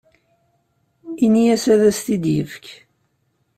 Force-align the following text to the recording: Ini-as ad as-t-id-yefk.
Ini-as 1.25 1.65
ad 1.73 1.81
as-t-id-yefk. 1.89 2.65